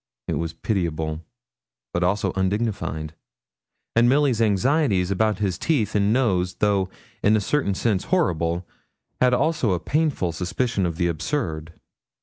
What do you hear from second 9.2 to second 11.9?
had also a painful suspicion of the absurd.